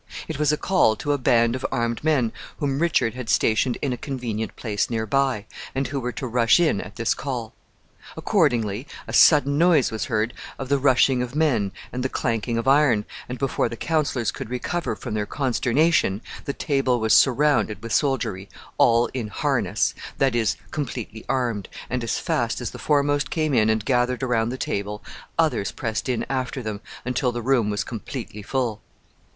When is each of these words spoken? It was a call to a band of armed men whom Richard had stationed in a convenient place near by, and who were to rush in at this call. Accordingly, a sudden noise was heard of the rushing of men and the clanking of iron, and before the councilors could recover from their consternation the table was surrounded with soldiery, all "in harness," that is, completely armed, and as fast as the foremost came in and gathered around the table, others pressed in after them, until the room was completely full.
It 0.27 0.39
was 0.39 0.51
a 0.51 0.57
call 0.57 0.95
to 0.95 1.11
a 1.11 1.19
band 1.19 1.55
of 1.55 1.63
armed 1.71 2.03
men 2.03 2.31
whom 2.57 2.79
Richard 2.79 3.13
had 3.13 3.29
stationed 3.29 3.77
in 3.83 3.93
a 3.93 3.97
convenient 3.97 4.55
place 4.55 4.89
near 4.89 5.05
by, 5.05 5.45
and 5.75 5.89
who 5.89 5.99
were 5.99 6.11
to 6.13 6.25
rush 6.25 6.59
in 6.59 6.81
at 6.81 6.95
this 6.95 7.13
call. 7.13 7.53
Accordingly, 8.17 8.87
a 9.07 9.13
sudden 9.13 9.59
noise 9.59 9.91
was 9.91 10.05
heard 10.05 10.33
of 10.57 10.69
the 10.69 10.79
rushing 10.79 11.21
of 11.21 11.35
men 11.35 11.71
and 11.93 12.01
the 12.01 12.09
clanking 12.09 12.57
of 12.57 12.67
iron, 12.67 13.05
and 13.29 13.37
before 13.37 13.69
the 13.69 13.77
councilors 13.77 14.31
could 14.31 14.49
recover 14.49 14.95
from 14.95 15.13
their 15.13 15.27
consternation 15.27 16.21
the 16.45 16.51
table 16.53 16.99
was 16.99 17.13
surrounded 17.13 17.83
with 17.83 17.93
soldiery, 17.93 18.49
all 18.79 19.05
"in 19.13 19.27
harness," 19.27 19.93
that 20.17 20.33
is, 20.33 20.57
completely 20.71 21.23
armed, 21.29 21.69
and 21.91 22.03
as 22.03 22.17
fast 22.17 22.59
as 22.59 22.71
the 22.71 22.79
foremost 22.79 23.29
came 23.29 23.53
in 23.53 23.69
and 23.69 23.85
gathered 23.85 24.23
around 24.23 24.49
the 24.49 24.57
table, 24.57 25.03
others 25.37 25.71
pressed 25.71 26.09
in 26.09 26.25
after 26.27 26.63
them, 26.63 26.81
until 27.05 27.31
the 27.31 27.43
room 27.43 27.69
was 27.69 27.83
completely 27.83 28.41
full. 28.41 28.81